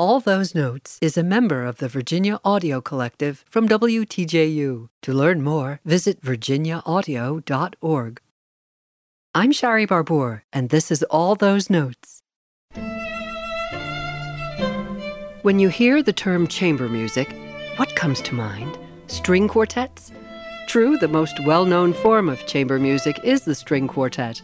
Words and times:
All 0.00 0.18
Those 0.18 0.54
Notes 0.54 0.98
is 1.02 1.18
a 1.18 1.22
member 1.22 1.66
of 1.66 1.76
the 1.76 1.86
Virginia 1.86 2.40
Audio 2.42 2.80
Collective 2.80 3.44
from 3.46 3.68
WTJU. 3.68 4.88
To 5.02 5.12
learn 5.12 5.42
more, 5.42 5.80
visit 5.84 6.22
virginiaaudio.org. 6.22 8.20
I'm 9.34 9.52
Shari 9.52 9.84
Barbour, 9.84 10.44
and 10.54 10.70
this 10.70 10.90
is 10.90 11.02
All 11.10 11.34
Those 11.34 11.68
Notes. 11.68 12.22
When 15.42 15.58
you 15.58 15.68
hear 15.68 16.02
the 16.02 16.14
term 16.14 16.46
chamber 16.46 16.88
music, 16.88 17.36
what 17.76 17.94
comes 17.94 18.22
to 18.22 18.34
mind? 18.34 18.78
String 19.06 19.48
quartets? 19.48 20.12
True, 20.66 20.96
the 20.96 21.08
most 21.08 21.38
well 21.44 21.66
known 21.66 21.92
form 21.92 22.30
of 22.30 22.46
chamber 22.46 22.78
music 22.78 23.20
is 23.22 23.42
the 23.42 23.54
string 23.54 23.86
quartet. 23.86 24.40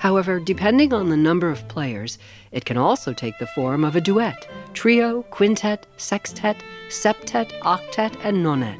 However, 0.00 0.40
depending 0.40 0.92
on 0.92 1.08
the 1.08 1.16
number 1.16 1.50
of 1.50 1.68
players, 1.68 2.18
it 2.50 2.64
can 2.64 2.76
also 2.76 3.12
take 3.12 3.38
the 3.38 3.46
form 3.48 3.84
of 3.84 3.94
a 3.94 4.00
duet, 4.00 4.48
trio, 4.78 5.24
quintet, 5.30 5.88
sextet, 5.96 6.56
septet, 6.88 7.50
octet, 7.62 8.14
and 8.22 8.44
nonet. 8.44 8.78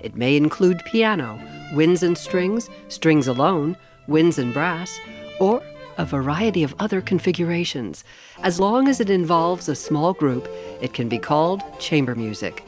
It 0.00 0.16
may 0.16 0.36
include 0.36 0.84
piano, 0.86 1.40
winds 1.72 2.02
and 2.02 2.18
strings, 2.18 2.68
strings 2.88 3.28
alone, 3.28 3.76
winds 4.08 4.40
and 4.40 4.52
brass, 4.52 4.98
or 5.38 5.62
a 5.98 6.04
variety 6.04 6.64
of 6.64 6.74
other 6.80 7.00
configurations. 7.00 8.02
As 8.42 8.58
long 8.58 8.88
as 8.88 8.98
it 8.98 9.08
involves 9.08 9.68
a 9.68 9.76
small 9.76 10.14
group, 10.14 10.48
it 10.80 10.94
can 10.94 11.08
be 11.08 11.20
called 11.20 11.62
chamber 11.78 12.16
music. 12.16 12.64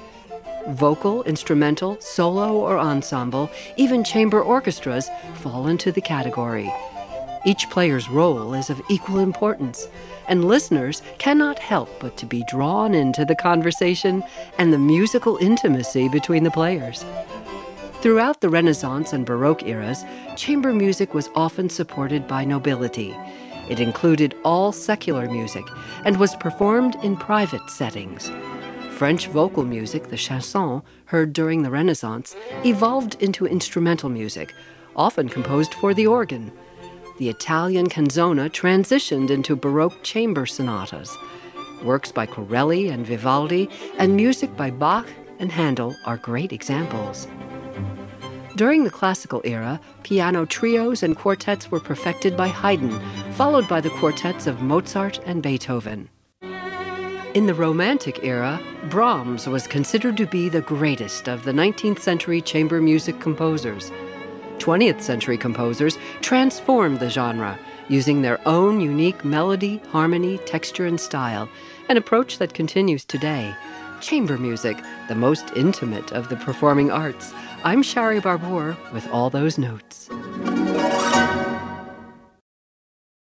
Vocal, 0.68 1.24
instrumental, 1.24 2.00
solo, 2.00 2.52
or 2.52 2.78
ensemble, 2.78 3.50
even 3.76 4.04
chamber 4.04 4.40
orchestras 4.40 5.10
fall 5.34 5.66
into 5.66 5.90
the 5.90 6.00
category. 6.00 6.72
Each 7.46 7.70
player's 7.70 8.08
role 8.08 8.54
is 8.54 8.70
of 8.70 8.82
equal 8.88 9.20
importance, 9.20 9.86
and 10.26 10.44
listeners 10.44 11.00
cannot 11.18 11.60
help 11.60 11.88
but 12.00 12.16
to 12.16 12.26
be 12.26 12.42
drawn 12.48 12.92
into 12.92 13.24
the 13.24 13.36
conversation 13.36 14.24
and 14.58 14.72
the 14.72 14.78
musical 14.78 15.36
intimacy 15.36 16.08
between 16.08 16.42
the 16.42 16.50
players. 16.50 17.04
Throughout 18.00 18.40
the 18.40 18.48
Renaissance 18.48 19.12
and 19.12 19.24
Baroque 19.24 19.62
eras, 19.62 20.04
chamber 20.34 20.72
music 20.72 21.14
was 21.14 21.30
often 21.36 21.70
supported 21.70 22.26
by 22.26 22.44
nobility. 22.44 23.14
It 23.70 23.78
included 23.78 24.34
all 24.44 24.72
secular 24.72 25.30
music 25.30 25.64
and 26.04 26.16
was 26.16 26.34
performed 26.34 26.96
in 27.04 27.16
private 27.16 27.70
settings. 27.70 28.28
French 28.90 29.28
vocal 29.28 29.64
music, 29.64 30.08
the 30.08 30.16
chanson, 30.16 30.82
heard 31.04 31.32
during 31.32 31.62
the 31.62 31.70
Renaissance, 31.70 32.34
evolved 32.64 33.22
into 33.22 33.46
instrumental 33.46 34.08
music, 34.08 34.52
often 34.96 35.28
composed 35.28 35.74
for 35.74 35.94
the 35.94 36.08
organ 36.08 36.50
the 37.18 37.28
Italian 37.28 37.88
canzona 37.88 38.50
transitioned 38.50 39.30
into 39.30 39.56
Baroque 39.56 40.02
chamber 40.02 40.46
sonatas. 40.46 41.16
Works 41.82 42.12
by 42.12 42.26
Corelli 42.26 42.88
and 42.88 43.06
Vivaldi 43.06 43.68
and 43.98 44.16
music 44.16 44.54
by 44.56 44.70
Bach 44.70 45.06
and 45.38 45.50
Handel 45.50 45.94
are 46.04 46.16
great 46.16 46.52
examples. 46.52 47.26
During 48.56 48.84
the 48.84 48.90
classical 48.90 49.42
era, 49.44 49.80
piano 50.02 50.46
trios 50.46 51.02
and 51.02 51.14
quartets 51.14 51.70
were 51.70 51.80
perfected 51.80 52.36
by 52.36 52.48
Haydn, 52.48 52.98
followed 53.32 53.68
by 53.68 53.82
the 53.82 53.90
quartets 53.90 54.46
of 54.46 54.62
Mozart 54.62 55.20
and 55.26 55.42
Beethoven. 55.42 56.08
In 57.34 57.44
the 57.44 57.52
Romantic 57.52 58.24
era, 58.24 58.58
Brahms 58.88 59.46
was 59.46 59.66
considered 59.66 60.16
to 60.16 60.26
be 60.26 60.48
the 60.48 60.62
greatest 60.62 61.28
of 61.28 61.44
the 61.44 61.52
19th 61.52 61.98
century 61.98 62.40
chamber 62.40 62.80
music 62.80 63.20
composers. 63.20 63.92
20th 64.58 65.00
century 65.00 65.38
composers 65.38 65.98
transformed 66.20 67.00
the 67.00 67.10
genre 67.10 67.58
using 67.88 68.22
their 68.22 68.40
own 68.46 68.80
unique 68.80 69.24
melody, 69.24 69.78
harmony, 69.90 70.38
texture, 70.38 70.86
and 70.86 71.00
style, 71.00 71.48
an 71.88 71.96
approach 71.96 72.38
that 72.38 72.54
continues 72.54 73.04
today. 73.04 73.54
Chamber 74.00 74.38
music, 74.38 74.76
the 75.08 75.14
most 75.14 75.50
intimate 75.56 76.12
of 76.12 76.28
the 76.28 76.36
performing 76.36 76.90
arts. 76.90 77.32
I'm 77.64 77.82
Shari 77.82 78.20
Barbour 78.20 78.76
with 78.92 79.08
all 79.10 79.30
those 79.30 79.58
notes. 79.58 80.08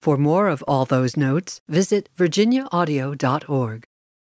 For 0.02 0.18
more 0.18 0.48
of 0.48 0.62
all 0.68 0.84
those 0.84 1.16
notes, 1.16 1.60
visit 1.68 2.10
virginiaaudio.org. 2.18 3.84